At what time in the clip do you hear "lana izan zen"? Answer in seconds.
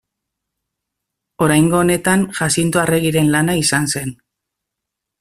3.39-4.15